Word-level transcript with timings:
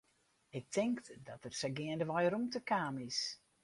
Ik 0.57 0.65
tink 0.75 0.97
dat 1.27 1.41
der 1.43 1.55
sa 1.59 1.67
geandewei 1.77 2.25
rûmte 2.33 2.59
kaam 2.69 2.95
is. 3.07 3.19